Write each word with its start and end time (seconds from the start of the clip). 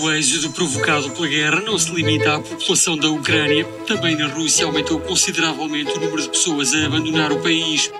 O 0.00 0.10
êxodo 0.10 0.50
provocado 0.50 1.10
pela 1.10 1.28
guerra 1.28 1.60
não 1.60 1.78
se 1.78 1.90
limita 1.92 2.36
à 2.36 2.40
população 2.40 2.96
da 2.96 3.08
Ucrânia. 3.08 3.64
Também 3.86 4.16
na 4.16 4.28
Rússia 4.28 4.66
aumentou 4.66 5.00
consideravelmente 5.00 5.92
o 5.92 6.00
número 6.00 6.22
de 6.22 6.28
pessoas 6.28 6.74
a 6.74 6.86
abandonar 6.86 7.32
o 7.32 7.40
país. 7.40 7.90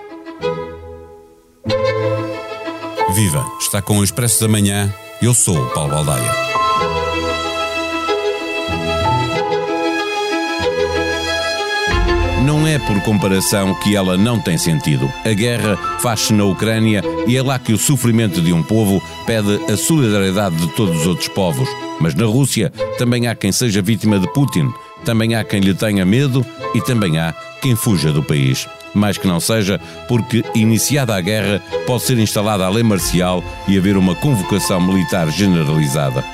Viva! 3.13 3.45
Está 3.59 3.81
com 3.81 3.99
o 3.99 4.03
Expresso 4.03 4.41
da 4.41 4.47
Manhã. 4.47 4.93
Eu 5.21 5.33
sou 5.33 5.57
o 5.57 5.69
Paulo 5.69 5.91
Baldaia. 5.91 6.62
Não 12.43 12.67
é 12.67 12.77
por 12.77 12.99
comparação 13.03 13.73
que 13.75 13.95
ela 13.95 14.17
não 14.17 14.37
tem 14.37 14.57
sentido. 14.57 15.09
A 15.23 15.31
guerra 15.31 15.77
faz-se 16.01 16.33
na 16.33 16.43
Ucrânia 16.43 17.01
e 17.25 17.37
é 17.37 17.41
lá 17.41 17.57
que 17.57 17.71
o 17.71 17.77
sofrimento 17.77 18.41
de 18.41 18.51
um 18.51 18.61
povo 18.61 19.01
pede 19.25 19.63
a 19.71 19.77
solidariedade 19.77 20.57
de 20.57 20.67
todos 20.75 20.99
os 20.99 21.07
outros 21.07 21.29
povos. 21.29 21.69
Mas 22.01 22.13
na 22.15 22.25
Rússia 22.25 22.69
também 22.97 23.27
há 23.27 23.35
quem 23.35 23.53
seja 23.53 23.81
vítima 23.81 24.19
de 24.19 24.27
Putin, 24.33 24.69
também 25.05 25.35
há 25.35 25.43
quem 25.45 25.61
lhe 25.61 25.73
tenha 25.73 26.05
medo 26.05 26.45
e 26.75 26.81
também 26.81 27.17
há 27.17 27.33
quem 27.61 27.77
fuja 27.77 28.11
do 28.11 28.21
país. 28.21 28.67
Mais 28.93 29.17
que 29.17 29.25
não 29.25 29.39
seja, 29.39 29.79
porque 30.09 30.43
iniciada 30.53 31.15
a 31.15 31.21
guerra 31.21 31.63
pode 31.87 32.03
ser 32.03 32.19
instalada 32.19 32.65
a 32.65 32.69
lei 32.69 32.83
marcial 32.83 33.41
e 33.69 33.77
haver 33.77 33.95
uma 33.95 34.15
convocação 34.15 34.81
militar 34.81 35.31
generalizada. 35.31 36.25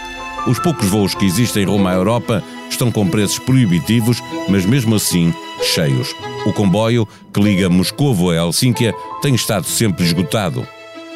Os 0.47 0.57
poucos 0.57 0.87
voos 0.87 1.13
que 1.13 1.25
existem 1.25 1.65
rumo 1.65 1.87
à 1.87 1.93
Europa 1.93 2.43
estão 2.67 2.91
com 2.91 3.07
preços 3.07 3.37
proibitivos, 3.37 4.23
mas 4.47 4.65
mesmo 4.65 4.95
assim 4.95 5.31
cheios. 5.61 6.15
O 6.45 6.53
comboio 6.53 7.07
que 7.33 7.41
liga 7.41 7.69
Moscovo 7.69 8.29
a 8.29 8.35
Helsínquia 8.35 8.93
tem 9.21 9.35
estado 9.35 9.65
sempre 9.65 10.05
esgotado. 10.05 10.65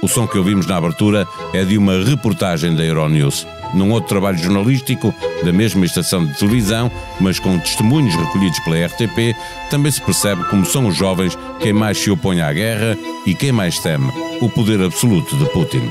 O 0.01 0.07
som 0.07 0.27
que 0.27 0.37
ouvimos 0.37 0.67
na 0.67 0.75
abertura 0.75 1.25
é 1.53 1.63
de 1.63 1.77
uma 1.77 2.03
reportagem 2.03 2.75
da 2.75 2.83
Euronews. 2.83 3.47
Num 3.73 3.91
outro 3.91 4.09
trabalho 4.09 4.37
jornalístico, 4.37 5.13
da 5.43 5.51
mesma 5.51 5.85
estação 5.85 6.25
de 6.25 6.37
televisão, 6.37 6.91
mas 7.19 7.39
com 7.39 7.57
testemunhos 7.57 8.13
recolhidos 8.13 8.59
pela 8.59 8.85
RTP, 8.85 9.35
também 9.69 9.91
se 9.91 10.01
percebe 10.01 10.43
como 10.49 10.65
são 10.65 10.87
os 10.87 10.95
jovens 10.95 11.37
quem 11.59 11.73
mais 11.73 11.97
se 11.97 12.11
opõe 12.11 12.41
à 12.41 12.51
guerra 12.51 12.97
e 13.25 13.33
quem 13.33 13.51
mais 13.51 13.79
teme 13.79 14.11
o 14.41 14.49
poder 14.49 14.81
absoluto 14.81 15.37
de 15.37 15.45
Putin. 15.51 15.89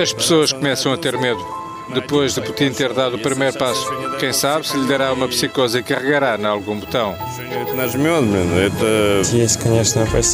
As 0.00 0.12
pessoas 0.12 0.52
começam 0.52 0.92
a 0.92 0.98
ter 0.98 1.18
medo 1.18 1.59
depois 1.94 2.34
de 2.34 2.40
Putin 2.40 2.72
ter 2.72 2.92
dado 2.92 3.16
o 3.16 3.18
primeiro 3.18 3.58
passo. 3.58 3.86
Quem 4.18 4.32
sabe 4.32 4.66
se 4.66 4.76
lhe 4.76 4.86
dará 4.86 5.12
uma 5.12 5.28
psicose 5.28 5.78
e 5.78 5.82
carregará 5.82 6.36
em 6.38 6.44
algum 6.44 6.78
botão. 6.78 7.14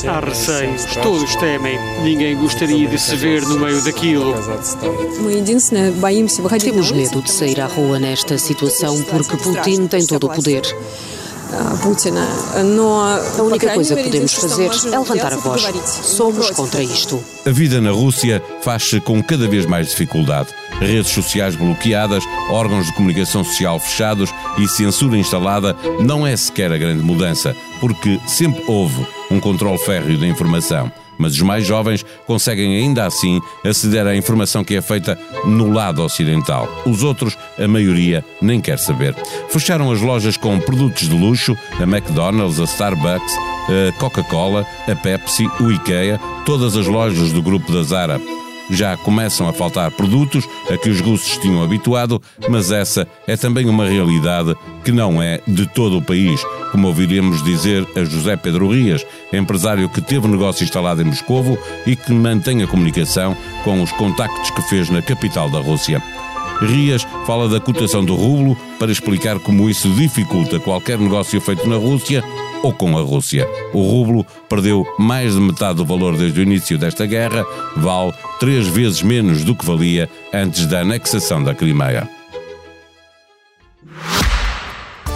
Há 0.09 0.21
receios, 0.21 0.84
todos 1.03 1.37
temem. 1.37 1.79
Ninguém 2.03 2.37
gostaria 2.37 2.89
de 2.89 2.99
se 2.99 3.17
ver 3.17 3.43
no 3.43 3.59
meio 3.59 3.83
daquilo. 3.83 4.34
Temos 6.61 6.93
medo 6.93 7.23
de 7.23 7.31
sair 7.31 7.61
à 7.61 7.67
rua 7.67 7.99
nesta 7.99 8.39
situação 8.39 9.03
porque 9.03 9.37
Putin 9.37 9.87
tem 9.87 10.07
todo 10.07 10.27
o 10.27 10.31
poder. 10.31 10.62
A 13.39 13.43
única 13.43 13.73
coisa 13.73 13.95
que 13.95 14.03
podemos 14.03 14.34
fazer 14.34 14.71
é 14.93 14.99
levantar 14.99 15.33
a 15.33 15.37
voz. 15.37 15.62
Somos 16.03 16.51
contra 16.51 16.83
isto. 16.83 17.23
A 17.47 17.51
vida 17.51 17.81
na 17.81 17.93
Rússia 17.93 18.43
faz-se 18.62 19.01
com 19.01 19.23
cada 19.23 19.47
vez 19.47 19.65
mais 19.65 19.89
dificuldade. 19.91 20.49
Redes 20.81 21.11
sociais 21.11 21.57
bloqueadas, 21.57 22.25
órgãos 22.51 22.87
de 22.87 22.93
comunicação 22.93 23.43
social 23.43 23.81
fechados 23.81 24.33
e 24.59 24.69
censura 24.69 25.17
instalada 25.17 25.77
não 26.01 26.27
é 26.27 26.37
sequer 26.37 26.73
a 26.73 26.79
grande 26.79 27.03
mudança, 27.03 27.57
porque 27.81 28.21
sempre 28.27 28.63
houve 28.67 29.07
um 29.31 29.41
controle 29.41 29.79
férreo 29.79 30.19
da 30.19 30.27
informação 30.27 30.93
mas 31.19 31.33
os 31.33 31.43
mais 31.43 31.67
jovens 31.67 32.05
conseguem 32.27 32.77
ainda 32.77 33.07
assim 33.07 33.41
aceder 33.65 34.07
à 34.07 34.17
informação 34.17 34.65
que 34.65 34.75
é 34.75 34.83
feita 34.83 35.19
no 35.45 35.71
lado 35.71 36.03
ocidental. 36.03 36.69
Os 36.85 37.03
outros, 37.03 37.37
a 37.59 37.67
maioria, 37.67 38.25
nem 38.41 38.61
quer 38.61 38.79
saber. 38.79 39.15
Fecharam 39.49 39.91
as 39.91 40.01
lojas 40.01 40.37
com 40.37 40.59
produtos 40.61 41.09
de 41.09 41.15
luxo, 41.15 41.57
a 41.81 41.85
McDonald's, 41.85 42.61
a 42.61 42.65
Starbucks, 42.65 43.35
a 43.69 43.99
Coca-Cola, 43.99 44.67
a 44.87 44.95
Pepsi, 44.95 45.47
o 45.61 45.71
IKEA, 45.71 46.21
todas 46.45 46.77
as 46.77 46.87
lojas 46.87 47.33
do 47.33 47.43
grupo 47.43 47.73
da 47.73 47.83
Zara 47.83 48.21
já 48.71 48.97
começam 48.97 49.49
a 49.49 49.53
faltar 49.53 49.91
produtos 49.91 50.49
a 50.71 50.77
que 50.77 50.91
os 50.91 51.00
russos 51.00 51.38
tinham 51.38 51.62
habituado, 51.62 52.21
mas 52.49 52.71
essa 52.71 53.06
é 53.27 53.37
também 53.37 53.69
uma 53.69 53.87
realidade 53.87 54.54
que 54.84 54.93
não 54.93 55.22
é 55.22 55.41
de 55.47 55.66
todo 55.66 55.99
o 55.99 56.03
país, 56.03 56.41
como 56.72 56.88
ouviremos 56.88 57.43
dizer 57.43 57.87
a 57.97 58.05
José 58.05 58.37
Pedro 58.37 58.71
Rias, 58.71 59.05
empresário 59.32 59.88
que 59.88 60.00
teve 60.00 60.28
negócio 60.28 60.65
instalado 60.65 61.03
em 61.03 61.05
Moscovo 61.05 61.59
e 61.87 61.97
que 61.97 62.12
mantém 62.12 62.62
a 62.62 62.66
comunicação 62.66 63.37
com 63.65 63.82
os 63.82 63.93
contactos 63.93 64.50
que 64.50 64.62
fez 64.62 64.91
na 64.91 65.03
capital 65.03 65.49
da 65.49 65.60
Rússia. 65.60 66.03
Rias 66.62 67.06
fala 67.27 67.49
da 67.49 67.61
cotação 67.61 68.05
do 68.05 68.15
rublo 68.15 68.56
para 68.78 68.91
explicar 68.91 69.39
como 69.39 69.69
isso 69.69 69.89
dificulta 69.91 70.59
qualquer 70.59 70.99
negócio 70.99 71.41
feito 71.41 71.69
na 71.69 71.77
Rússia 71.77 72.25
ou 72.62 72.72
com 72.72 72.97
a 72.97 73.03
Rússia. 73.03 73.47
O 73.72 73.83
rublo 73.83 74.27
perdeu 74.49 74.87
mais 74.99 75.34
de 75.34 75.41
metade 75.41 75.77
do 75.77 75.84
valor 75.84 76.17
desde 76.17 76.41
o 76.41 76.43
início 76.43 76.78
desta 76.78 77.05
guerra, 77.06 77.44
vale 77.77 78.12
três 78.41 78.67
vezes 78.67 79.03
menos 79.03 79.44
do 79.44 79.55
que 79.55 79.67
valia 79.67 80.09
antes 80.33 80.67
da 80.67 80.81
anexação 80.81 81.43
da 81.43 81.55
Crimeia. 81.55 82.16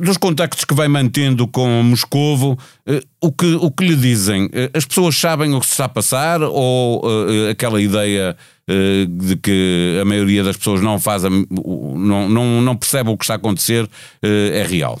dos 0.00 0.16
contactos 0.16 0.64
que 0.64 0.74
vai 0.74 0.88
mantendo 0.88 1.46
com 1.46 1.82
Moscovo, 1.82 2.58
eh, 2.86 3.02
o 3.20 3.30
que, 3.30 3.54
o 3.56 3.70
que 3.70 3.84
lhe 3.84 3.96
dizem? 3.96 4.48
Eh, 4.52 4.70
as 4.72 4.86
pessoas 4.86 5.16
sabem 5.16 5.54
o 5.54 5.60
que 5.60 5.66
se 5.66 5.72
está 5.72 5.84
a 5.84 5.88
passar 5.88 6.42
ou 6.42 7.02
aquela 7.50 7.80
ideia 7.80 8.36
de 9.08 9.36
que 9.36 9.98
a 10.00 10.04
maioria 10.04 10.44
das 10.44 10.56
pessoas 10.56 10.82
não 10.82 10.98
faz, 10.98 11.22
não, 11.22 12.28
não, 12.28 12.60
não 12.60 12.76
percebe 12.76 13.08
o 13.08 13.16
que 13.16 13.24
está 13.24 13.34
a 13.34 13.36
acontecer 13.36 13.88
é 14.22 14.62
real? 14.68 15.00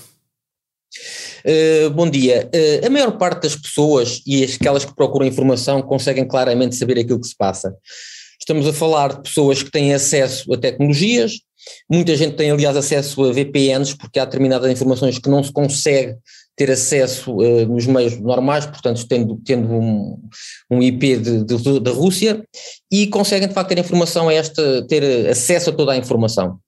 Uh, 1.44 1.90
bom 1.90 2.08
dia. 2.08 2.50
Uh, 2.54 2.86
a 2.86 2.90
maior 2.90 3.12
parte 3.12 3.42
das 3.42 3.56
pessoas 3.56 4.22
e 4.26 4.44
aquelas 4.44 4.84
que 4.84 4.94
procuram 4.94 5.26
informação 5.26 5.82
conseguem 5.82 6.26
claramente 6.26 6.76
saber 6.76 6.98
aquilo 6.98 7.20
que 7.20 7.28
se 7.28 7.36
passa. 7.36 7.74
Estamos 8.48 8.66
a 8.66 8.72
falar 8.72 9.08
de 9.12 9.20
pessoas 9.24 9.62
que 9.62 9.70
têm 9.70 9.92
acesso 9.92 10.50
a 10.54 10.56
tecnologias, 10.56 11.32
Muita 11.90 12.16
gente 12.16 12.34
tem, 12.34 12.50
aliás, 12.50 12.76
acesso 12.76 13.24
a 13.24 13.32
VPNs, 13.32 13.94
porque 13.94 14.18
há 14.18 14.24
determinadas 14.24 14.70
informações 14.70 15.18
que 15.18 15.28
não 15.28 15.42
se 15.42 15.52
consegue 15.52 16.16
ter 16.56 16.70
acesso 16.70 17.32
uh, 17.32 17.66
nos 17.66 17.84
meios 17.86 18.18
normais, 18.18 18.64
portanto, 18.64 19.06
tendo, 19.06 19.38
tendo 19.44 19.68
um, 19.68 20.18
um 20.70 20.82
IP 20.82 21.18
de, 21.18 21.44
de, 21.44 21.80
da 21.80 21.90
Rússia, 21.90 22.42
e 22.90 23.06
conseguem, 23.08 23.48
de 23.48 23.54
facto, 23.54 23.68
ter 23.68 23.78
informação 23.78 24.28
a 24.28 24.32
esta, 24.32 24.82
ter 24.88 25.28
acesso 25.28 25.68
a 25.68 25.72
toda 25.72 25.92
a 25.92 25.96
informação. 25.96 26.58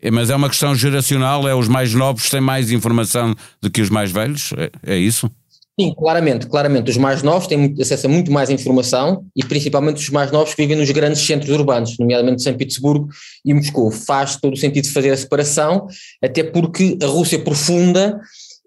É, 0.00 0.10
mas 0.10 0.28
é 0.28 0.34
uma 0.34 0.48
questão 0.48 0.74
geracional, 0.74 1.46
é 1.46 1.54
os 1.54 1.68
mais 1.68 1.94
novos 1.94 2.28
têm 2.28 2.40
mais 2.40 2.72
informação 2.72 3.34
do 3.60 3.70
que 3.70 3.80
os 3.80 3.90
mais 3.90 4.10
velhos, 4.10 4.52
é, 4.56 4.94
é 4.94 4.96
isso? 4.96 5.30
Sim, 5.78 5.92
claramente, 5.94 6.46
claramente. 6.46 6.90
Os 6.90 6.96
mais 6.96 7.22
novos 7.22 7.46
têm 7.46 7.74
acesso 7.78 8.06
a 8.06 8.08
muito 8.08 8.32
mais 8.32 8.48
informação 8.48 9.26
e 9.36 9.44
principalmente 9.44 9.98
os 9.98 10.08
mais 10.08 10.32
novos 10.32 10.54
que 10.54 10.62
vivem 10.62 10.76
nos 10.76 10.90
grandes 10.90 11.20
centros 11.20 11.50
urbanos, 11.50 11.98
nomeadamente 11.98 12.42
São 12.42 12.54
Petersburgo 12.54 13.08
e 13.44 13.52
Moscou. 13.52 13.90
Faz 13.90 14.36
todo 14.36 14.54
o 14.54 14.56
sentido 14.56 14.88
fazer 14.88 15.10
a 15.10 15.16
separação, 15.16 15.86
até 16.22 16.42
porque 16.42 16.96
a 17.02 17.06
Rússia 17.06 17.38
profunda 17.38 18.18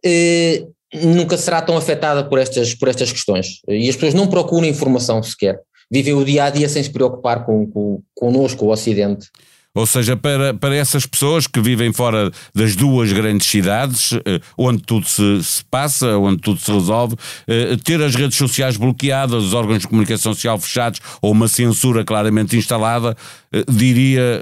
eh, 0.06 0.68
nunca 0.94 1.36
será 1.36 1.64
tão 1.64 1.76
afetada 1.76 2.24
por 2.24 2.38
estas, 2.38 2.76
por 2.76 2.88
estas 2.88 3.12
questões. 3.12 3.60
E 3.68 3.90
as 3.90 3.96
pessoas 3.96 4.14
não 4.14 4.28
procuram 4.28 4.68
informação 4.68 5.24
sequer. 5.24 5.60
Vivem 5.92 6.14
o 6.14 6.24
dia 6.24 6.44
a 6.44 6.50
dia 6.52 6.70
sem 6.70 6.84
se 6.84 6.92
preocupar 6.92 7.44
com, 7.44 7.66
com, 7.66 8.04
connosco, 8.14 8.66
o 8.66 8.72
Ocidente. 8.72 9.28
Ou 9.76 9.86
seja, 9.86 10.18
para, 10.18 10.54
para 10.54 10.76
essas 10.76 11.06
pessoas 11.06 11.46
que 11.46 11.62
vivem 11.62 11.94
fora 11.94 12.32
das 12.56 12.76
duas 12.76 13.14
grandes 13.14 13.48
cidades, 13.48 14.14
eh, 14.26 14.40
onde 14.58 14.82
tudo 14.82 15.08
se, 15.08 15.44
se 15.44 15.64
passa, 15.66 16.18
onde 16.18 16.42
tudo 16.42 16.60
se 16.60 16.72
resolve, 16.72 17.16
eh, 17.48 17.78
ter 17.84 18.02
as 18.02 18.16
redes 18.16 18.36
sociais 18.36 18.78
bloqueadas, 18.78 19.44
os 19.44 19.54
órgãos 19.54 19.82
de 19.82 19.88
comunicação 19.88 20.34
social 20.34 20.58
fechados 20.58 21.00
ou 21.22 21.32
uma 21.32 21.48
censura 21.48 22.04
claramente 22.04 22.58
instalada, 22.58 23.16
eh, 23.54 23.64
diria, 23.70 24.42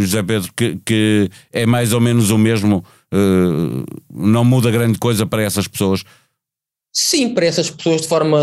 José 0.00 0.22
Pedro, 0.22 0.50
que, 0.56 0.78
que 0.84 1.30
é 1.52 1.66
mais 1.66 1.92
ou 1.92 2.00
menos 2.00 2.30
o 2.30 2.38
mesmo, 2.38 2.84
não 4.12 4.44
muda 4.44 4.70
grande 4.70 4.98
coisa 4.98 5.26
para 5.26 5.42
essas 5.42 5.68
pessoas. 5.68 6.04
Sim, 6.96 7.34
para 7.34 7.44
essas 7.44 7.68
pessoas 7.68 8.02
de 8.02 8.06
forma 8.06 8.38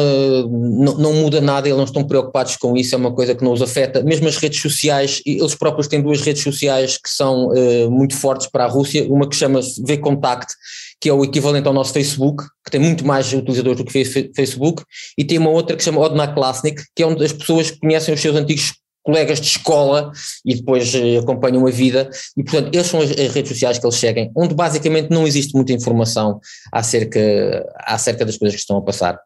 não, 0.50 0.98
não, 0.98 1.14
muda 1.14 1.40
nada, 1.40 1.70
eles 1.70 1.78
não 1.78 1.86
estão 1.86 2.04
preocupados 2.04 2.58
com 2.58 2.76
isso, 2.76 2.94
é 2.94 2.98
uma 2.98 3.14
coisa 3.14 3.34
que 3.34 3.46
não 3.46 3.54
os 3.54 3.62
afeta. 3.62 4.04
Mesmo 4.04 4.28
as 4.28 4.36
redes 4.36 4.62
sociais, 4.62 5.22
eles 5.26 5.56
próprios 5.56 5.88
têm 5.88 6.02
duas 6.02 6.20
redes 6.20 6.44
sociais 6.44 6.98
que 6.98 7.10
são 7.10 7.48
uh, 7.48 7.90
muito 7.90 8.14
fortes 8.14 8.48
para 8.48 8.66
a 8.66 8.68
Rússia, 8.68 9.08
uma 9.10 9.30
que 9.30 9.38
chama-se 9.38 9.82
V-Contact, 9.82 10.54
que 11.00 11.08
é 11.08 11.14
o 11.14 11.24
equivalente 11.24 11.66
ao 11.66 11.74
nosso 11.74 11.94
Facebook, 11.94 12.44
que 12.66 12.72
tem 12.72 12.82
muito 12.82 13.06
mais 13.06 13.32
utilizadores 13.32 13.78
do 13.78 13.86
que 13.86 14.04
Facebook, 14.36 14.84
e 15.18 15.24
tem 15.24 15.38
uma 15.38 15.50
outra 15.50 15.78
que 15.78 15.84
chama 15.84 16.02
Odna 16.02 16.28
Classic, 16.28 16.76
que 16.94 17.04
é 17.04 17.08
onde 17.08 17.24
as 17.24 17.32
pessoas 17.32 17.72
conhecem 17.72 18.14
os 18.14 18.20
seus 18.20 18.36
antigos 18.36 18.74
colegas 19.04 19.42
de 19.42 19.48
escola 19.48 20.12
e 20.46 20.56
depois 20.56 20.94
eh, 20.94 21.18
acompanham 21.18 21.66
a 21.66 21.72
vida 21.72 22.10
e 22.38 22.44
portanto 22.44 22.74
eles 22.74 22.88
são 22.88 23.02
as, 23.02 23.10
redes 23.10 23.50
sociais 23.50 23.78
que 23.78 23.86
eles 23.86 23.96
seguem, 23.96 24.32
onde 24.36 24.54
basicamente 24.54 25.10
não 25.10 25.26
existe 25.26 25.54
muita 25.56 25.74
informação 25.74 26.40
acerca, 26.72 27.20
acerca 27.80 28.26
das 28.26 28.38
coisas 28.38 28.56
que 28.56 28.62
estão 28.62 28.78
a 28.78 28.82
passar. 28.82 29.20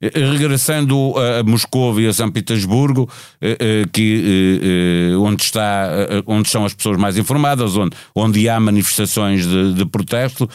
Eh, 0.00 0.10
regressando 0.14 1.14
a 1.16 1.42
Moscou 1.42 1.98
e 2.00 2.06
a 2.06 2.12
São 2.12 2.30
Petersburgo, 2.30 3.08
eh, 3.40 3.84
que, 3.92 5.14
onde, 5.18 5.42
está, 5.42 5.88
onde 6.26 6.48
estão 6.48 6.64
as 6.64 6.74
pessoas 6.74 6.98
mais 6.98 7.16
informadas, 7.16 7.76
onde, 7.76 7.96
onde 8.14 8.48
há 8.48 8.60
manifestações 8.60 9.46
de, 9.46 9.74
de 9.74 9.86
protesto, 9.86 10.48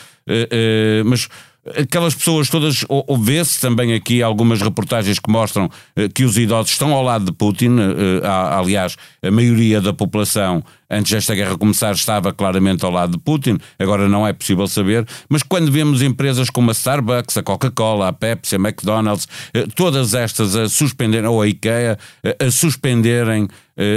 mas 1.06 1.28
aquelas 1.76 2.16
pessoas 2.16 2.50
todas, 2.50 2.86
ou, 2.88 3.18
vê-se 3.18 3.60
também 3.60 3.94
aqui 3.94 4.22
algumas 4.22 4.62
reportagens 4.62 5.20
que 5.20 5.30
mostram 5.30 5.70
eh, 5.96 6.08
que 6.08 6.24
os 6.24 6.38
idosos 6.38 6.72
estão 6.72 6.94
ao 6.94 7.04
lado 7.04 7.26
de 7.26 7.32
Putin, 7.32 7.78
eh, 7.80 8.22
eh, 8.24 8.28
aliás, 8.28 8.96
a 9.22 9.32
maioria 9.32 9.82
da 9.82 9.94
população 9.94 10.64
antes 10.90 11.12
desta 11.12 11.36
guerra 11.36 11.58
começar 11.58 11.94
estava 11.94 12.34
claramente 12.34 12.86
ao 12.86 12.92
lado 12.92 13.14
de 13.14 13.20
Putin, 13.20 13.58
agora 13.78 14.08
não 14.08 14.26
é 14.26 14.34
possível 14.34 14.68
saber, 14.68 15.06
mas 15.30 15.44
quando 15.44 15.72
vemos 15.72 16.02
empresas 16.02 16.50
como 16.50 16.70
a 16.70 16.74
Starbucks, 16.74 17.38
a 17.38 17.44
Coca-Cola, 17.44 18.08
a 18.08 18.14
Pepsi, 18.14 18.56
a 18.56 18.60
McDonald's, 18.60 19.28
todas 19.76 20.14
estas 20.14 20.56
a 20.56 20.70
suspenderem, 20.70 21.30
ou 21.30 21.42
a 21.42 21.48
IKEA, 21.48 21.98
a 22.40 22.52
suspenderem 22.52 23.48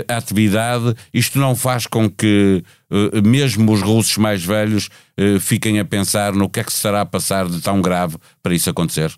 a 0.09 0.17
atividade, 0.17 0.95
isto 1.15 1.39
não 1.39 1.57
faz 1.57 1.87
com 1.87 2.11
que 2.11 2.63
mesmo 3.25 3.73
os 3.73 3.81
russos 3.81 4.17
mais 4.19 4.45
velhos 4.45 4.91
fiquem 5.41 5.79
a 5.79 5.85
pensar 5.85 6.33
no 6.33 6.51
que 6.51 6.61
é 6.61 6.65
que 6.65 6.71
se 6.71 6.79
estará 6.79 7.01
a 7.01 7.07
passar 7.07 7.49
de 7.49 7.61
tão 7.61 7.81
grave 7.81 8.17
para 8.43 8.55
isso 8.55 8.69
acontecer? 8.69 9.11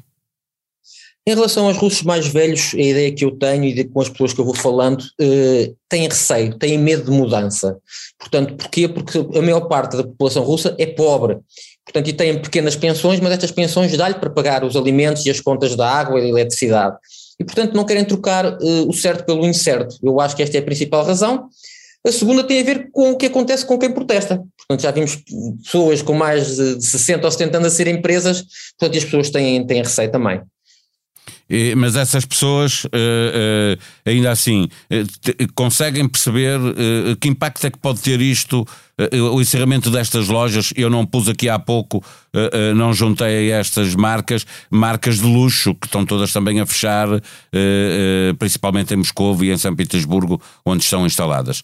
Em 1.25 1.37
relação 1.37 1.69
aos 1.69 1.77
russos 1.77 2.03
mais 2.03 2.27
velhos, 2.27 2.75
a 2.75 2.81
ideia 2.81 3.15
que 3.15 3.25
eu 3.25 3.31
tenho 3.31 3.63
e 3.65 3.73
de, 3.73 3.85
com 3.85 4.01
as 4.01 4.09
pessoas 4.09 4.33
que 4.33 4.41
eu 4.41 4.45
vou 4.45 4.57
falando, 4.57 5.05
eh, 5.21 5.73
têm 5.89 6.09
receio, 6.09 6.59
têm 6.59 6.77
medo 6.77 7.05
de 7.05 7.17
mudança. 7.17 7.79
Portanto, 8.19 8.57
porquê? 8.57 8.89
Porque 8.89 9.19
a 9.19 9.41
maior 9.41 9.69
parte 9.69 9.97
da 9.97 10.03
população 10.03 10.43
russa 10.43 10.75
é 10.79 10.87
pobre. 10.87 11.39
Portanto, 11.85 12.09
e 12.09 12.13
têm 12.13 12.43
pequenas 12.43 12.75
pensões, 12.75 13.21
mas 13.21 13.31
estas 13.31 13.53
pensões 13.53 13.97
dá-lhe 13.97 14.17
para 14.17 14.31
pagar 14.31 14.65
os 14.65 14.75
alimentos 14.75 15.25
e 15.25 15.31
as 15.31 15.39
contas 15.39 15.77
da 15.77 15.89
água 15.89 16.19
e 16.19 16.23
da 16.23 16.29
eletricidade. 16.29 16.97
E, 17.39 17.45
portanto, 17.45 17.73
não 17.73 17.85
querem 17.85 18.05
trocar 18.05 18.45
eh, 18.45 18.85
o 18.89 18.93
certo 18.93 19.25
pelo 19.25 19.47
incerto. 19.47 19.97
Eu 20.03 20.19
acho 20.21 20.35
que 20.35 20.43
esta 20.43 20.57
é 20.57 20.61
a 20.61 20.65
principal 20.65 21.05
razão. 21.05 21.47
A 22.05 22.11
segunda 22.11 22.43
tem 22.43 22.61
a 22.61 22.65
ver 22.65 22.91
com 22.91 23.13
o 23.13 23.17
que 23.17 23.27
acontece 23.27 23.65
com 23.65 23.79
quem 23.79 23.93
protesta. 23.93 24.43
Portanto, 24.59 24.83
já 24.83 24.91
vimos 24.91 25.23
pessoas 25.63 26.03
com 26.03 26.15
mais 26.15 26.57
de 26.57 26.83
60 26.85 27.25
ou 27.25 27.31
70 27.31 27.59
anos 27.59 27.73
a 27.73 27.77
serem 27.77 28.03
presas, 28.03 28.43
portanto, 28.77 28.99
as 28.99 29.05
pessoas 29.05 29.31
têm, 29.31 29.65
têm 29.65 29.83
receio 29.83 30.11
também 30.11 30.43
mas 31.77 31.97
essas 31.97 32.25
pessoas, 32.25 32.87
eh, 32.93 33.79
eh, 34.05 34.11
ainda 34.11 34.31
assim, 34.31 34.69
eh, 34.89 35.05
conseguem 35.55 36.09
perceber 36.09 36.59
que 37.21 37.29
impacto 37.29 37.67
é 37.67 37.71
que 37.71 37.79
pode 37.79 38.01
ter 38.01 38.21
isto, 38.21 38.67
o 39.33 39.41
encerramento 39.41 39.91
destas 39.91 40.29
lojas. 40.29 40.73
Eu 40.77 40.89
não 40.89 41.05
pus 41.05 41.29
aqui 41.29 41.49
há 41.49 41.59
pouco, 41.59 42.05
não 42.77 42.93
juntei 42.93 43.53
a 43.53 43.59
estas 43.59 43.95
marcas, 43.95 44.47
marcas 44.71 45.19
de 45.19 45.25
luxo, 45.25 45.75
que 45.75 45.87
estão 45.87 46.05
todas 46.05 46.33
também 46.33 46.61
a 46.61 46.67
fechar, 46.67 47.09
principalmente 48.39 48.95
em 48.95 48.99
Moscou 48.99 49.43
e 49.43 49.51
em 49.51 49.57
São 49.57 49.75
Petersburgo, 49.75 50.41
onde 50.65 50.85
estão 50.85 51.05
instaladas. 51.05 51.63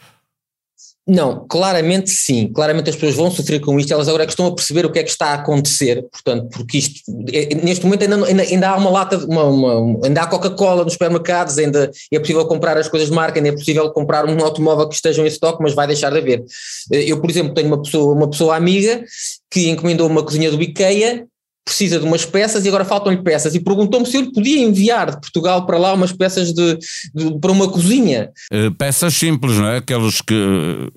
Não, 1.10 1.46
claramente 1.48 2.10
sim, 2.10 2.52
claramente 2.52 2.90
as 2.90 2.96
pessoas 2.96 3.14
vão 3.14 3.30
sofrer 3.30 3.60
com 3.60 3.80
isto, 3.80 3.90
elas 3.90 4.08
agora 4.08 4.24
é 4.24 4.26
que 4.26 4.32
estão 4.32 4.46
a 4.46 4.54
perceber 4.54 4.84
o 4.84 4.92
que 4.92 4.98
é 4.98 5.02
que 5.02 5.08
está 5.08 5.28
a 5.28 5.34
acontecer, 5.36 6.06
portanto, 6.12 6.50
porque 6.50 6.76
isto, 6.76 7.00
é, 7.32 7.54
neste 7.54 7.86
momento 7.86 8.02
ainda, 8.02 8.26
ainda, 8.26 8.42
ainda 8.42 8.68
há 8.68 8.76
uma 8.76 8.90
lata, 8.90 9.16
uma, 9.24 9.44
uma, 9.44 10.06
ainda 10.06 10.20
há 10.20 10.26
Coca-Cola 10.26 10.84
nos 10.84 10.92
supermercados, 10.92 11.56
ainda 11.56 11.90
é 12.12 12.18
possível 12.18 12.44
comprar 12.46 12.76
as 12.76 12.90
coisas 12.90 13.08
de 13.08 13.14
marca, 13.14 13.38
ainda 13.38 13.48
é 13.48 13.52
possível 13.52 13.90
comprar 13.90 14.28
um 14.28 14.38
automóvel 14.44 14.86
que 14.86 14.96
esteja 14.96 15.22
em 15.22 15.26
estoque, 15.26 15.62
mas 15.62 15.72
vai 15.72 15.86
deixar 15.86 16.10
de 16.10 16.18
haver. 16.18 16.44
Eu, 16.90 17.18
por 17.22 17.30
exemplo, 17.30 17.54
tenho 17.54 17.68
uma 17.68 17.80
pessoa, 17.80 18.14
uma 18.14 18.28
pessoa 18.28 18.54
amiga 18.54 19.02
que 19.50 19.70
encomendou 19.70 20.06
uma 20.06 20.22
cozinha 20.22 20.50
do 20.50 20.60
IKEA 20.60 21.26
precisa 21.68 22.00
de 22.00 22.06
umas 22.06 22.24
peças 22.24 22.64
e 22.64 22.68
agora 22.68 22.84
faltam-lhe 22.84 23.22
peças 23.22 23.54
e 23.54 23.60
perguntou-me 23.60 24.06
se 24.06 24.16
eu 24.16 24.22
lhe 24.22 24.32
podia 24.32 24.62
enviar 24.62 25.10
de 25.10 25.20
Portugal 25.20 25.66
para 25.66 25.76
lá 25.76 25.92
umas 25.92 26.12
peças 26.12 26.52
de, 26.52 26.78
de 27.14 27.38
para 27.38 27.52
uma 27.52 27.68
cozinha. 27.68 28.30
Uh, 28.50 28.74
peças 28.74 29.14
simples, 29.14 29.56
não 29.56 29.68
é? 29.68 29.76
Aquelas 29.76 30.22
que 30.22 30.34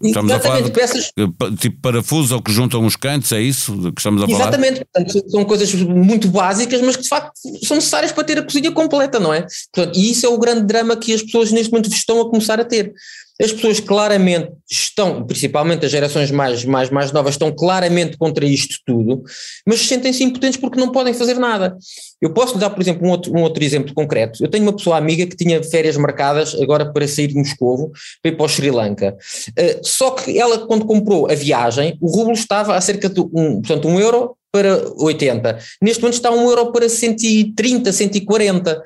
estamos 0.02 0.32
Exatamente, 0.32 0.34
a 0.34 0.40
falar 0.40 0.62
de, 0.62 0.72
peças 0.72 1.12
tipo 1.60 1.82
parafuso 1.82 2.36
ou 2.36 2.42
que 2.42 2.52
juntam 2.52 2.86
os 2.86 2.96
cantos, 2.96 3.32
é 3.34 3.42
isso 3.42 3.74
que 3.92 4.00
estamos 4.00 4.24
a 4.24 4.28
falar? 4.28 4.40
Exatamente, 4.40 4.86
portanto, 4.86 5.30
são 5.30 5.44
coisas 5.44 5.74
muito 5.74 6.30
básicas, 6.30 6.82
mas 6.82 6.96
que 6.96 7.04
de 7.04 7.10
facto 7.10 7.34
são 7.64 7.76
necessárias 7.76 8.14
para 8.14 8.24
ter 8.24 8.40
a 8.40 8.44
cozinha 8.44 8.72
completa, 8.72 9.20
não 9.20 9.34
é? 9.34 9.46
Portanto, 9.74 9.98
e 9.98 10.12
isso 10.12 10.26
é 10.26 10.30
o 10.30 10.38
grande 10.38 10.64
drama 10.64 10.96
que 10.96 11.14
as 11.14 11.22
pessoas 11.22 11.52
neste 11.52 11.72
momento 11.72 11.90
estão 11.92 12.22
a 12.22 12.30
começar 12.30 12.60
a 12.60 12.64
ter. 12.66 12.94
As 13.42 13.52
pessoas 13.52 13.80
claramente 13.80 14.52
estão, 14.70 15.26
principalmente 15.26 15.86
as 15.86 15.92
gerações 15.92 16.30
mais, 16.32 16.64
mais, 16.64 16.90
mais 16.90 17.12
novas, 17.12 17.34
estão 17.34 17.52
claramente 17.52 18.18
contra 18.18 18.46
isto 18.46 18.76
tudo, 18.86 19.24
mas 19.66 19.82
sentem-se 19.82 20.24
impotentes 20.24 20.60
porque 20.60 20.80
não 20.80 20.92
podem 20.92 21.14
fazer 21.14 21.36
nada. 21.36 21.76
Eu 22.22 22.34
posso 22.34 22.58
dar, 22.58 22.70
por 22.70 22.82
exemplo, 22.82 23.08
um 23.08 23.10
outro, 23.10 23.34
um 23.34 23.42
outro 23.42 23.64
exemplo 23.64 23.94
concreto. 23.94 24.44
Eu 24.44 24.50
tenho 24.50 24.64
uma 24.64 24.76
pessoa 24.76 24.98
amiga 24.98 25.26
que 25.26 25.36
tinha 25.36 25.64
férias 25.64 25.98
marcadas 25.98 26.54
agora 26.62 26.92
para 26.92 27.08
sair 27.08 27.28
de 27.28 27.36
Moscovo 27.36 27.92
para 28.22 28.32
ir 28.32 28.36
para 28.36 28.46
o 28.46 28.50
Sri 28.50 28.70
Lanka. 28.70 29.18
Uh, 29.50 29.80
só 29.84 30.12
que 30.12 30.38
ela, 30.38 30.68
quando 30.68 30.86
comprou 30.86 31.30
a 31.30 31.34
viagem, 31.34 31.98
o 32.00 32.16
rublo 32.16 32.34
estava 32.34 32.76
a 32.76 32.82
cerca 32.82 33.10
de 33.10 33.22
um, 33.22 33.62
portanto, 33.62 33.88
um 33.88 34.00
euro 34.00 34.36
para 34.52 34.84
80. 34.98 35.58
Neste 35.82 36.02
momento 36.02 36.16
está 36.16 36.30
um 36.30 36.50
euro 36.50 36.72
para 36.72 36.88
130, 36.88 37.92
140. 37.92 38.84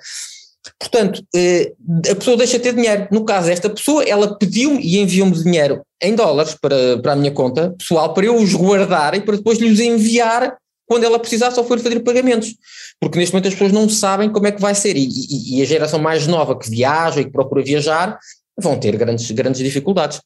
Portanto, 0.79 1.23
eh, 1.33 1.73
a 2.11 2.15
pessoa 2.15 2.37
deixa 2.37 2.57
de 2.57 2.63
ter 2.63 2.73
dinheiro. 2.73 3.07
No 3.11 3.23
caso 3.23 3.47
desta 3.47 3.69
pessoa, 3.69 4.03
ela 4.03 4.37
pediu-me 4.37 4.81
e 4.81 4.99
enviou-me 4.99 5.31
dinheiro 5.31 5.81
em 6.01 6.15
dólares 6.15 6.55
para, 6.59 6.97
para 7.01 7.13
a 7.13 7.15
minha 7.15 7.31
conta 7.31 7.73
pessoal, 7.77 8.13
para 8.13 8.25
eu 8.25 8.35
os 8.35 8.53
guardar 8.53 9.15
e 9.15 9.21
para 9.21 9.37
depois 9.37 9.57
lhes 9.59 9.79
enviar 9.79 10.57
quando 10.85 11.03
ela 11.03 11.17
precisasse 11.17 11.57
ou 11.59 11.65
for 11.65 11.79
fazer 11.79 11.99
pagamentos. 12.01 12.55
Porque 12.99 13.17
neste 13.17 13.33
momento 13.33 13.47
as 13.47 13.53
pessoas 13.53 13.71
não 13.71 13.89
sabem 13.89 14.29
como 14.29 14.47
é 14.47 14.51
que 14.51 14.61
vai 14.61 14.75
ser. 14.75 14.95
E, 14.97 15.07
e, 15.07 15.57
e 15.57 15.61
a 15.61 15.65
geração 15.65 15.99
mais 15.99 16.27
nova 16.27 16.57
que 16.57 16.69
viaja 16.69 17.21
e 17.21 17.25
que 17.25 17.31
procura 17.31 17.63
viajar 17.63 18.19
vão 18.57 18.77
ter 18.77 18.95
grandes, 18.97 19.29
grandes 19.31 19.61
dificuldades. 19.61 20.19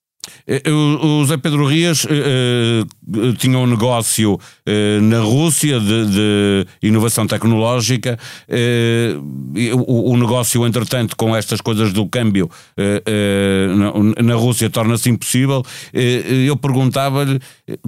Eh, 0.46 0.70
o 0.72 1.24
Zé 1.26 1.38
Pedro 1.38 1.66
Rias 1.66 2.06
uh, 2.06 3.34
tinha 3.38 3.58
um 3.58 3.66
negócio 3.66 4.34
uh, 4.34 5.02
na 5.02 5.20
Rússia 5.20 5.80
de, 5.80 6.06
de 6.06 6.68
inovação 6.82 7.26
tecnológica. 7.26 8.18
Uh, 8.48 9.86
o, 9.88 10.12
o, 10.12 10.18
negócio, 10.18 10.66
entretanto, 10.66 11.16
com 11.16 11.36
estas 11.36 11.62
coisas 11.62 11.94
do 11.94 12.08
câmbio 12.08 12.50
na, 12.78 14.24
na, 14.24 14.36
Rússia 14.36 14.70
torna-se 14.70 15.10
impossível. 15.10 15.64
eu 15.94 16.56
perguntava-lhe 16.56 17.40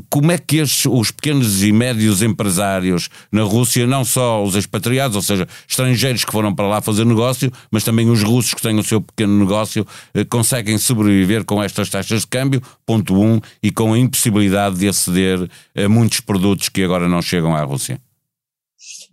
como 0.09 0.31
é 0.31 0.37
que 0.37 0.57
estes, 0.57 0.85
os 0.85 1.11
pequenos 1.11 1.63
e 1.63 1.71
médios 1.71 2.21
empresários 2.21 3.09
na 3.31 3.43
Rússia, 3.43 3.87
não 3.87 4.03
só 4.03 4.43
os 4.43 4.55
expatriados, 4.55 5.15
ou 5.15 5.21
seja, 5.21 5.47
estrangeiros 5.67 6.25
que 6.25 6.31
foram 6.31 6.53
para 6.53 6.67
lá 6.67 6.81
fazer 6.81 7.05
negócio, 7.05 7.51
mas 7.71 7.83
também 7.83 8.09
os 8.09 8.23
russos 8.23 8.53
que 8.53 8.61
têm 8.61 8.77
o 8.77 8.83
seu 8.83 9.01
pequeno 9.01 9.37
negócio, 9.37 9.85
conseguem 10.29 10.77
sobreviver 10.77 11.45
com 11.45 11.61
estas 11.61 11.89
taxas 11.89 12.21
de 12.21 12.27
câmbio, 12.27 12.61
ponto 12.85 13.15
um, 13.15 13.39
e 13.61 13.71
com 13.71 13.93
a 13.93 13.97
impossibilidade 13.97 14.77
de 14.77 14.87
aceder 14.87 15.49
a 15.75 15.89
muitos 15.89 16.19
produtos 16.19 16.69
que 16.69 16.83
agora 16.83 17.07
não 17.07 17.21
chegam 17.21 17.55
à 17.55 17.63
Rússia? 17.63 17.99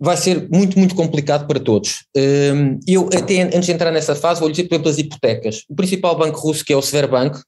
Vai 0.00 0.16
ser 0.16 0.48
muito, 0.50 0.78
muito 0.78 0.94
complicado 0.94 1.46
para 1.46 1.58
todos. 1.58 2.04
Hum, 2.16 2.78
eu, 2.87 3.08
até 3.12 3.42
antes 3.42 3.66
de 3.66 3.72
entrar 3.72 3.90
nessa 3.90 4.14
fase, 4.14 4.40
vou 4.40 4.48
lhe 4.48 4.54
dizer, 4.54 4.68
por 4.68 4.75
exemplo, 4.75 4.90
as 4.90 4.98
hipotecas. 4.98 5.64
O 5.68 5.75
principal 5.75 6.16
banco 6.16 6.38
russo, 6.38 6.64
que 6.64 6.72
é 6.72 6.76
o 6.76 6.82
Sverbank, 6.82 7.37
eh, 7.37 7.42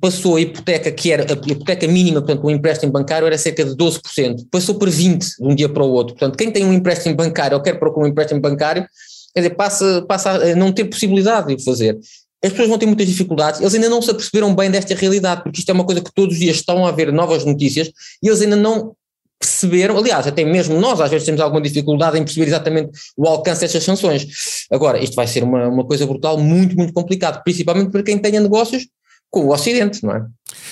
passou 0.00 0.36
a 0.36 0.40
hipoteca, 0.40 0.90
que 0.90 1.12
era 1.12 1.22
a 1.22 1.32
hipoteca 1.32 1.86
mínima, 1.86 2.20
portanto, 2.20 2.46
um 2.46 2.50
empréstimo 2.50 2.90
bancário 2.92 3.26
era 3.26 3.38
cerca 3.38 3.64
de 3.64 3.76
12%, 3.76 4.46
passou 4.50 4.76
para 4.76 4.90
20% 4.90 5.18
de 5.18 5.46
um 5.46 5.54
dia 5.54 5.68
para 5.68 5.84
o 5.84 5.90
outro. 5.90 6.14
Portanto, 6.14 6.36
quem 6.36 6.50
tem 6.50 6.64
um 6.64 6.72
empréstimo 6.72 7.14
bancário 7.14 7.56
ou 7.56 7.62
quer 7.62 7.78
procurar 7.78 8.06
um 8.06 8.10
empréstimo 8.10 8.40
bancário, 8.40 8.86
quer 9.34 9.40
dizer, 9.40 9.54
passa, 9.54 10.04
passa 10.08 10.30
a 10.30 10.56
não 10.56 10.72
ter 10.72 10.84
possibilidade 10.84 11.48
de 11.48 11.54
o 11.54 11.64
fazer 11.64 11.98
as 12.44 12.50
pessoas 12.50 12.68
vão 12.68 12.78
ter 12.78 12.86
muitas 12.86 13.06
dificuldades, 13.06 13.60
eles 13.60 13.72
ainda 13.72 13.88
não 13.88 14.02
se 14.02 14.10
aperceberam 14.10 14.52
bem 14.52 14.68
desta 14.68 14.94
realidade, 14.94 15.44
porque 15.44 15.60
isto 15.60 15.68
é 15.68 15.72
uma 15.72 15.84
coisa 15.84 16.00
que 16.00 16.12
todos 16.12 16.34
os 16.34 16.40
dias 16.40 16.56
estão 16.56 16.84
a 16.84 16.88
haver 16.88 17.12
novas 17.12 17.44
notícias 17.44 17.88
e 18.20 18.26
eles 18.26 18.42
ainda 18.42 18.56
não 18.56 18.96
perceberam, 19.38 19.96
aliás, 19.96 20.26
até 20.26 20.44
mesmo 20.44 20.80
nós 20.80 21.00
às 21.00 21.10
vezes 21.10 21.24
temos 21.24 21.40
alguma 21.40 21.60
dificuldade 21.60 22.18
em 22.18 22.24
perceber 22.24 22.46
exatamente 22.46 22.90
o 23.16 23.26
alcance 23.26 23.60
destas 23.60 23.84
sanções. 23.84 24.26
Agora, 24.70 25.02
isto 25.02 25.14
vai 25.14 25.26
ser 25.26 25.44
uma, 25.44 25.68
uma 25.68 25.84
coisa 25.84 26.06
brutal, 26.06 26.36
muito, 26.38 26.76
muito 26.76 26.92
complicado, 26.92 27.42
principalmente 27.44 27.90
para 27.90 28.02
quem 28.02 28.18
tenha 28.18 28.40
negócios 28.40 28.86
com 29.32 29.46
o 29.46 29.52
Ocidente, 29.52 30.04
não 30.04 30.14
é? 30.14 30.26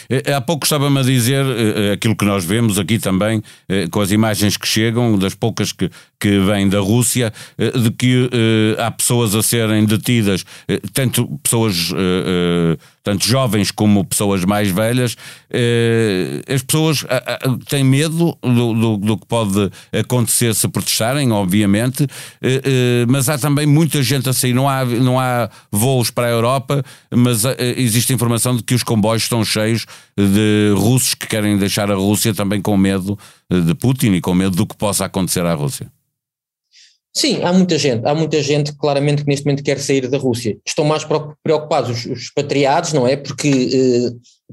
Eh, 0.08 0.32
há 0.32 0.40
pouco 0.40 0.64
estava-me 0.64 0.98
a 0.98 1.02
dizer 1.02 1.44
uh, 1.44 1.92
aquilo 1.92 2.16
que 2.16 2.24
nós 2.24 2.44
vemos 2.44 2.78
aqui 2.78 2.98
também, 2.98 3.42
com 3.90 4.00
as 4.00 4.10
imagens 4.10 4.56
que 4.56 4.66
chegam, 4.66 5.18
das 5.18 5.34
poucas 5.34 5.72
que, 5.72 5.90
que 6.18 6.38
vêm 6.40 6.68
da 6.68 6.80
Rússia, 6.80 7.32
de 7.58 7.90
que 7.90 8.28
há 8.78 8.90
pessoas 8.90 9.34
a 9.34 9.42
serem 9.42 9.84
detidas, 9.84 10.44
tanto 10.92 11.26
pessoas, 11.42 11.92
tanto 13.02 13.26
jovens 13.26 13.70
como 13.70 14.04
pessoas 14.04 14.44
mais 14.44 14.70
velhas. 14.70 15.16
as 16.52 16.62
pessoas 16.62 17.04
têm 17.68 17.84
medo 17.84 18.36
do, 18.42 18.74
do, 18.74 18.96
do, 18.96 19.16
que 19.16 19.26
pode 19.26 19.70
acontecer 19.92 20.54
se 20.54 20.68
protestarem, 20.68 21.30
obviamente, 21.32 22.06
mas 23.08 23.28
há 23.28 23.38
também 23.38 23.66
muita 23.66 24.02
gente 24.02 24.28
a 24.28 24.32
sair. 24.32 24.52
Não 24.52 24.68
há, 24.68 24.84
não 24.84 25.18
há 25.18 25.48
voos 25.70 26.10
para 26.10 26.26
a 26.26 26.30
Europa, 26.30 26.82
mas 27.10 27.44
existe 27.76 28.12
informação 28.12 28.56
de 28.56 28.62
que 28.62 28.74
os 28.74 28.82
comboios 28.82 29.22
estão 29.22 29.44
cheios 29.44 29.69
de 30.16 30.74
russos 30.76 31.14
que 31.14 31.26
querem 31.26 31.56
deixar 31.56 31.90
a 31.90 31.94
Rússia 31.94 32.34
também 32.34 32.60
com 32.60 32.76
medo 32.76 33.18
de 33.50 33.74
Putin 33.74 34.12
e 34.12 34.20
com 34.20 34.34
medo 34.34 34.56
do 34.56 34.66
que 34.66 34.76
possa 34.76 35.04
acontecer 35.04 35.44
à 35.44 35.54
Rússia. 35.54 35.90
Sim, 37.12 37.42
há 37.42 37.52
muita 37.52 37.76
gente, 37.76 38.06
há 38.06 38.14
muita 38.14 38.40
gente 38.40 38.72
claramente 38.76 39.24
que 39.24 39.28
neste 39.28 39.44
momento 39.44 39.64
quer 39.64 39.80
sair 39.80 40.06
da 40.08 40.16
Rússia. 40.16 40.56
Estão 40.64 40.84
mais 40.84 41.04
preocupados 41.42 41.90
os, 41.90 42.06
os 42.06 42.22
expatriados, 42.22 42.92
não 42.92 43.06
é? 43.06 43.16
Porque 43.16 43.48
eh, 43.48 44.10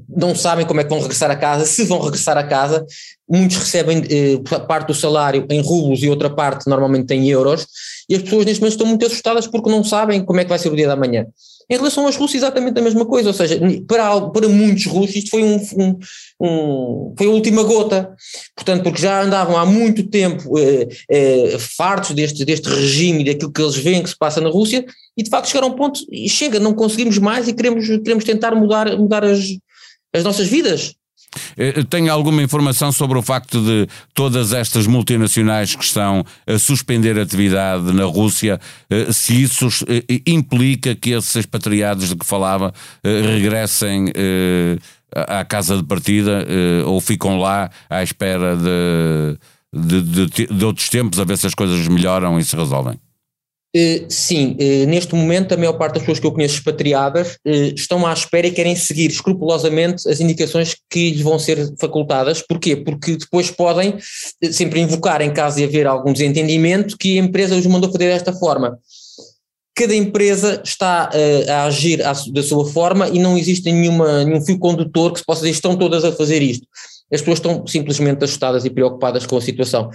não 0.08 0.34
sabem 0.34 0.66
como 0.66 0.80
é 0.80 0.84
que 0.84 0.90
vão 0.90 1.00
regressar 1.00 1.30
a 1.30 1.36
casa, 1.36 1.64
se 1.64 1.84
vão 1.84 2.00
regressar 2.00 2.36
a 2.36 2.42
casa. 2.42 2.84
Muitos 3.28 3.58
recebem 3.58 4.02
eh, 4.10 4.58
parte 4.66 4.88
do 4.88 4.94
salário 4.94 5.46
em 5.48 5.60
rublos 5.60 6.02
e 6.02 6.10
outra 6.10 6.28
parte 6.28 6.68
normalmente 6.68 7.14
em 7.14 7.28
euros. 7.28 7.64
E 8.08 8.16
as 8.16 8.22
pessoas 8.22 8.44
neste 8.44 8.60
momento 8.60 8.72
estão 8.72 8.86
muito 8.88 9.06
assustadas 9.06 9.46
porque 9.46 9.70
não 9.70 9.84
sabem 9.84 10.24
como 10.24 10.40
é 10.40 10.44
que 10.44 10.50
vai 10.50 10.58
ser 10.58 10.72
o 10.72 10.76
dia 10.76 10.88
da 10.88 10.96
manhã. 10.96 11.26
Em 11.70 11.76
relação 11.76 12.06
aos 12.06 12.16
russos, 12.16 12.36
exatamente 12.36 12.78
a 12.78 12.82
mesma 12.82 13.04
coisa, 13.04 13.28
ou 13.28 13.34
seja, 13.34 13.60
para, 13.86 14.20
para 14.30 14.48
muitos 14.48 14.86
russos 14.86 15.16
isto 15.16 15.30
foi, 15.30 15.42
um, 15.42 15.56
um, 15.76 15.98
um, 16.40 17.14
foi 17.16 17.26
a 17.26 17.30
última 17.30 17.62
gota, 17.62 18.14
portanto, 18.56 18.82
porque 18.82 19.02
já 19.02 19.22
andavam 19.22 19.56
há 19.56 19.66
muito 19.66 20.08
tempo 20.08 20.58
eh, 20.58 20.88
eh, 21.10 21.56
fartos 21.58 22.12
deste, 22.12 22.42
deste 22.44 22.68
regime 22.70 23.20
e 23.20 23.24
daquilo 23.24 23.52
que 23.52 23.60
eles 23.60 23.76
veem 23.76 24.02
que 24.02 24.08
se 24.08 24.16
passa 24.16 24.40
na 24.40 24.48
Rússia, 24.48 24.84
e 25.14 25.22
de 25.22 25.28
facto 25.28 25.48
chegaram 25.48 25.68
a 25.68 25.70
um 25.70 25.76
ponto, 25.76 26.00
e 26.10 26.28
chega, 26.28 26.58
não 26.58 26.72
conseguimos 26.72 27.18
mais 27.18 27.48
e 27.48 27.52
queremos, 27.52 27.86
queremos 27.86 28.24
tentar 28.24 28.54
mudar, 28.54 28.96
mudar 28.96 29.24
as, 29.24 29.40
as 30.14 30.24
nossas 30.24 30.46
vidas. 30.46 30.97
Eh, 31.56 31.84
tem 31.84 32.08
alguma 32.08 32.42
informação 32.42 32.90
sobre 32.92 33.18
o 33.18 33.22
facto 33.22 33.60
de 33.60 33.86
todas 34.14 34.52
estas 34.52 34.86
multinacionais 34.86 35.74
que 35.74 35.84
estão 35.84 36.24
a 36.46 36.58
suspender 36.58 37.18
atividade 37.18 37.92
na 37.92 38.04
Rússia, 38.04 38.60
eh, 38.90 39.12
se 39.12 39.42
isso 39.42 39.68
eh, 39.88 40.20
implica 40.26 40.94
que 40.94 41.10
esses 41.10 41.34
expatriados 41.36 42.08
de 42.08 42.16
que 42.16 42.26
falava 42.26 42.72
regressem 43.04 44.12
à 45.14 45.44
casa 45.44 45.76
de 45.76 45.84
partida 45.84 46.46
ou 46.86 47.00
ficam 47.00 47.38
lá 47.38 47.70
à 47.88 48.02
espera 48.02 48.56
de, 48.56 49.38
de, 49.72 50.26
de, 50.26 50.46
de 50.46 50.64
outros 50.64 50.88
tempos 50.88 51.18
a 51.18 51.24
ver 51.24 51.36
se 51.38 51.46
as 51.46 51.54
coisas 51.54 51.86
melhoram 51.88 52.38
e 52.38 52.44
se 52.44 52.56
resolvem? 52.56 52.98
Uh, 53.76 54.06
sim, 54.08 54.56
uh, 54.58 54.86
neste 54.86 55.14
momento 55.14 55.52
a 55.52 55.56
maior 55.56 55.74
parte 55.74 55.94
das 55.94 56.02
pessoas 56.02 56.18
que 56.18 56.26
eu 56.26 56.32
conheço 56.32 56.54
expatriadas 56.54 57.34
uh, 57.46 57.74
estão 57.76 58.06
à 58.06 58.12
espera 58.14 58.46
e 58.46 58.50
querem 58.50 58.74
seguir 58.74 59.10
escrupulosamente 59.10 60.08
as 60.08 60.20
indicações 60.20 60.74
que 60.88 61.10
lhes 61.10 61.20
vão 61.20 61.38
ser 61.38 61.74
facultadas. 61.78 62.40
Porquê? 62.40 62.76
Porque 62.76 63.18
depois 63.18 63.50
podem 63.50 63.98
sempre 64.50 64.80
invocar, 64.80 65.20
em 65.20 65.30
caso 65.30 65.58
de 65.58 65.64
haver 65.64 65.86
algum 65.86 66.14
desentendimento, 66.14 66.96
que 66.96 67.18
a 67.18 67.22
empresa 67.22 67.56
os 67.56 67.66
mandou 67.66 67.92
fazer 67.92 68.10
desta 68.10 68.32
forma. 68.32 68.78
Cada 69.74 69.94
empresa 69.94 70.62
está 70.64 71.10
a 71.48 71.64
agir 71.64 72.02
da 72.32 72.42
sua 72.42 72.66
forma 72.66 73.08
e 73.10 73.20
não 73.20 73.38
existe 73.38 73.70
nenhuma, 73.70 74.24
nenhum 74.24 74.44
fio 74.44 74.58
condutor 74.58 75.12
que 75.12 75.20
se 75.20 75.24
possa 75.24 75.42
dizer 75.42 75.52
estão 75.52 75.76
todas 75.76 76.04
a 76.04 76.10
fazer 76.10 76.42
isto. 76.42 76.66
As 77.12 77.20
pessoas 77.20 77.38
estão 77.38 77.66
simplesmente 77.66 78.24
assustadas 78.24 78.64
e 78.64 78.70
preocupadas 78.70 79.24
com 79.24 79.36
a 79.36 79.40
situação 79.40 79.88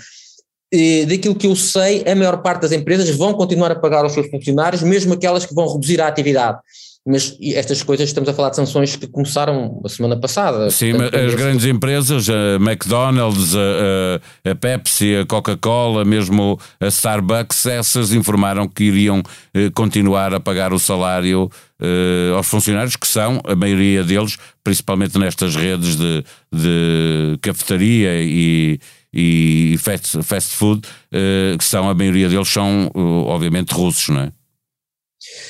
daquilo 1.07 1.35
que 1.35 1.47
eu 1.47 1.55
sei, 1.55 2.03
a 2.07 2.15
maior 2.15 2.41
parte 2.41 2.61
das 2.61 2.71
empresas 2.71 3.09
vão 3.15 3.33
continuar 3.33 3.71
a 3.71 3.75
pagar 3.75 4.03
aos 4.03 4.13
seus 4.13 4.27
funcionários, 4.29 4.81
mesmo 4.81 5.13
aquelas 5.13 5.45
que 5.45 5.53
vão 5.53 5.71
reduzir 5.71 6.01
a 6.01 6.07
atividade. 6.07 6.59
Mas 7.05 7.37
estas 7.41 7.83
coisas, 7.83 8.07
estamos 8.07 8.29
a 8.29 8.33
falar 8.33 8.49
de 8.49 8.55
sanções 8.55 8.95
que 8.95 9.07
começaram 9.07 9.81
a 9.83 9.89
semana 9.89 10.17
passada. 10.17 10.69
Sim, 10.69 10.93
Portanto, 10.93 11.17
as 11.17 11.35
grandes 11.35 11.65
empresas, 11.65 12.29
a 12.29 12.55
McDonald's, 12.55 13.53
a, 13.53 14.49
a 14.49 14.55
Pepsi, 14.55 15.17
a 15.17 15.25
Coca-Cola, 15.25 16.05
mesmo 16.05 16.57
a 16.79 16.87
Starbucks, 16.87 17.65
essas 17.65 18.13
informaram 18.13 18.69
que 18.69 18.85
iriam 18.85 19.21
eh, 19.53 19.69
continuar 19.71 20.33
a 20.33 20.39
pagar 20.39 20.71
o 20.71 20.79
salário 20.79 21.51
eh, 21.81 22.31
aos 22.33 22.47
funcionários, 22.47 22.95
que 22.95 23.07
são, 23.07 23.41
a 23.43 23.53
maioria 23.53 24.01
deles, 24.05 24.37
principalmente 24.63 25.19
nestas 25.19 25.57
redes 25.57 25.97
de, 25.97 26.23
de 26.53 27.37
cafetaria 27.41 28.21
e, 28.21 28.79
e 29.13 29.75
fast, 29.77 30.23
fast 30.23 30.55
food, 30.55 30.87
uh, 30.87 31.57
que 31.57 31.63
são, 31.63 31.87
a 31.87 31.93
maioria 31.93 32.27
deles 32.27 32.47
são, 32.47 32.87
uh, 32.95 33.25
obviamente, 33.27 33.71
russos, 33.71 34.09
não 34.09 34.21
é? 34.21 34.31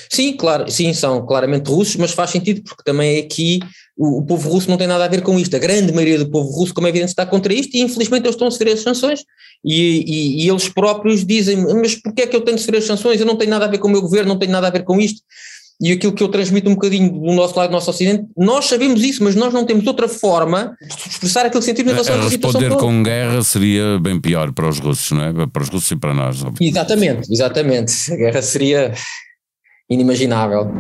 Sim, 0.10 0.34
claro, 0.34 0.70
sim, 0.70 0.94
são 0.94 1.26
claramente 1.26 1.68
russos, 1.68 1.96
mas 1.96 2.12
faz 2.12 2.30
sentido 2.30 2.62
porque 2.64 2.84
também 2.84 3.20
aqui 3.20 3.60
o, 3.98 4.20
o, 4.20 4.26
povo 4.26 4.50
russo 4.50 4.70
não 4.70 4.78
tem 4.78 4.86
nada 4.86 5.06
a 5.06 5.08
ver 5.08 5.22
com 5.22 5.40
isto. 5.40 5.56
A 5.56 5.60
grande 5.60 5.92
maioria 5.92 6.20
do 6.20 6.30
povo 6.30 6.50
russo, 6.52 6.74
como 6.74 6.86
é 6.88 6.90
evidente, 6.90 7.10
está 7.10 7.26
contra 7.26 7.54
isto 7.54 7.76
e 7.76 7.82
infelizmente 7.82 8.24
eles 8.24 8.36
estão 8.36 8.48
a 8.48 8.52
sofrer 8.52 8.74
as 8.74 8.82
sanções 8.82 9.24
e, 9.66 10.04
e, 10.06 10.44
e 10.44 10.50
eles 10.50 10.70
próprios 10.70 11.26
dizem, 11.26 11.58
mas 11.76 11.96
porquê 11.96 12.24
é 12.24 12.28
que 12.28 12.36
eu 12.36 12.42
tenho 12.42 12.58
de 12.58 12.62
sofrer 12.62 12.80
as 12.80 12.86
sanções? 12.86 13.20
Eu 13.20 13.26
não 13.26 13.36
tenho 13.36 13.50
nada 13.50 13.66
a 13.66 13.68
ver 13.68 13.80
com 13.80 13.88
o 13.88 13.92
meu 13.92 14.02
governo, 14.02 14.30
não 14.30 14.40
tenho 14.40 14.52
nada 14.52 14.68
a 14.68 14.72
ver 14.72 14.84
com 14.84 15.00
isto 15.00 15.22
e 15.82 15.92
aquilo 15.92 16.14
que 16.14 16.24
eu 16.24 16.30
transmito 16.30 16.70
um 16.70 16.76
bocadinho 16.76 17.12
do 17.12 17.34
nosso 17.34 17.58
lado, 17.58 17.70
do 17.70 17.74
nosso 17.74 17.90
Ocidente, 17.90 18.26
nós 18.38 18.66
sabemos 18.66 19.04
isso, 19.04 19.24
mas 19.24 19.36
nós 19.36 19.54
não 19.54 19.66
temos 19.66 19.86
outra 19.86 20.08
forma 20.08 20.76
de 20.82 21.10
expressar 21.10 21.46
aquilo 21.46 21.60
que 21.60 21.66
sentimos 21.66 21.92
em 21.92 21.96
relação 21.96 22.16
a, 22.16 22.20
a 22.26 22.30
situação. 22.30 22.62
Responder 22.62 22.80
com 22.82 23.04
guerra 23.04 23.42
seria 23.42 24.00
bem 24.00 24.20
pior 24.20 24.52
para 24.54 24.70
os 24.70 24.80
russos, 24.80 25.12
não 25.12 25.24
é? 25.24 25.48
Para 25.48 25.64
os 25.64 25.70
russos 25.70 25.92
e 25.92 25.96
para 25.96 26.14
nós. 26.14 26.44
Obviamente. 26.44 26.72
Exatamente, 26.72 27.34
exatamente. 27.34 28.14
A 28.14 28.16
guerra 28.16 28.42
seria 28.42 28.94
inimaginável. 29.90 30.72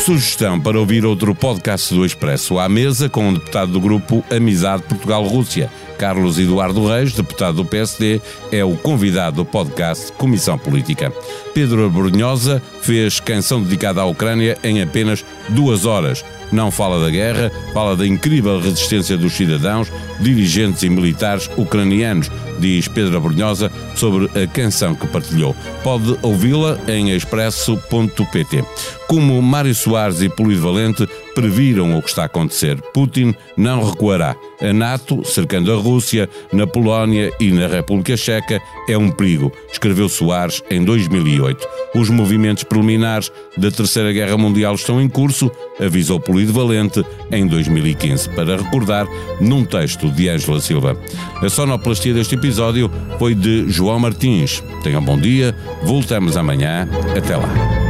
Sugestão 0.00 0.58
para 0.58 0.80
ouvir 0.80 1.04
outro 1.04 1.34
podcast 1.34 1.94
do 1.94 2.06
Expresso 2.06 2.58
à 2.58 2.68
mesa 2.70 3.08
com 3.08 3.28
um 3.28 3.34
deputado 3.34 3.70
do 3.70 3.80
grupo 3.80 4.24
Amizade 4.30 4.82
Portugal-Rússia 4.84 5.70
Carlos 6.00 6.38
Eduardo 6.38 6.86
Reis, 6.86 7.12
deputado 7.12 7.56
do 7.56 7.64
PSD, 7.66 8.22
é 8.50 8.64
o 8.64 8.74
convidado 8.74 9.36
do 9.36 9.44
podcast 9.44 10.10
Comissão 10.12 10.58
Política. 10.58 11.12
Pedro 11.52 11.84
Abrunhosa 11.84 12.62
fez 12.80 13.20
canção 13.20 13.62
dedicada 13.62 14.00
à 14.00 14.06
Ucrânia 14.06 14.56
em 14.64 14.80
apenas 14.80 15.22
duas 15.50 15.84
horas. 15.84 16.24
Não 16.52 16.70
fala 16.70 17.04
da 17.04 17.10
guerra, 17.10 17.50
fala 17.72 17.96
da 17.96 18.06
incrível 18.06 18.60
resistência 18.60 19.16
dos 19.16 19.32
cidadãos, 19.32 19.92
dirigentes 20.20 20.82
e 20.82 20.88
militares 20.88 21.48
ucranianos, 21.56 22.30
diz 22.58 22.88
Pedro 22.88 23.16
Abrunhosa 23.16 23.70
sobre 23.94 24.26
a 24.40 24.46
canção 24.46 24.94
que 24.94 25.06
partilhou. 25.06 25.54
Pode 25.82 26.16
ouvi-la 26.22 26.78
em 26.88 27.10
expresso.pt. 27.10 28.64
Como 29.08 29.40
Mário 29.42 29.74
Soares 29.74 30.22
e 30.22 30.28
Polido 30.28 30.62
Valente 30.62 31.08
previram 31.40 31.96
o 31.96 32.02
que 32.02 32.10
está 32.10 32.24
a 32.24 32.26
acontecer. 32.26 32.78
Putin 32.92 33.34
não 33.56 33.82
recuará. 33.82 34.36
A 34.60 34.74
NATO, 34.74 35.24
cercando 35.24 35.72
a 35.72 35.76
Rússia, 35.76 36.28
na 36.52 36.66
Polónia 36.66 37.32
e 37.40 37.50
na 37.50 37.66
República 37.66 38.14
Checa, 38.14 38.60
é 38.86 38.98
um 38.98 39.10
perigo, 39.10 39.50
escreveu 39.72 40.06
Soares 40.06 40.62
em 40.70 40.84
2008. 40.84 41.66
Os 41.94 42.10
movimentos 42.10 42.62
preliminares 42.64 43.32
da 43.56 43.70
Terceira 43.70 44.12
Guerra 44.12 44.36
Mundial 44.36 44.74
estão 44.74 45.00
em 45.00 45.08
curso, 45.08 45.50
avisou 45.80 46.20
Polido 46.20 46.52
Valente 46.52 47.02
em 47.32 47.46
2015, 47.46 48.28
para 48.34 48.58
recordar 48.58 49.06
num 49.40 49.64
texto 49.64 50.10
de 50.10 50.28
Ângela 50.28 50.60
Silva. 50.60 50.94
A 51.42 51.48
sonoplastia 51.48 52.12
deste 52.12 52.34
episódio 52.34 52.90
foi 53.18 53.34
de 53.34 53.66
João 53.66 53.98
Martins. 53.98 54.62
Tenham 54.82 55.00
um 55.00 55.04
bom 55.06 55.18
dia, 55.18 55.56
voltamos 55.84 56.36
amanhã. 56.36 56.86
Até 57.16 57.34
lá. 57.34 57.89